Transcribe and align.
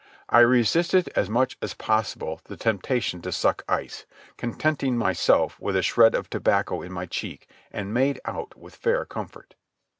I 0.29 0.39
resisted 0.39 1.09
as 1.15 1.29
much 1.29 1.59
as 1.61 1.75
possible 1.75 2.41
the 2.45 2.57
temptation 2.57 3.21
to 3.21 3.31
suck 3.31 3.63
ice, 3.69 4.07
contenting 4.35 4.97
myself 4.97 5.59
with 5.59 5.75
a 5.75 5.83
shred 5.83 6.15
of 6.15 6.27
tobacco 6.27 6.81
in 6.81 6.91
my 6.91 7.05
cheek, 7.05 7.47
and 7.71 7.93
made 7.93 8.19
out 8.25 8.57
with 8.57 8.75
fair 8.75 9.05
comfort. 9.05 9.53